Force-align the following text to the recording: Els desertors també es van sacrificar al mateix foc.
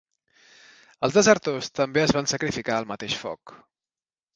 Els 1.09 1.19
desertors 1.19 1.71
també 1.83 2.03
es 2.07 2.17
van 2.21 2.33
sacrificar 2.35 2.77
al 2.79 2.93
mateix 2.95 3.23
foc. 3.27 3.61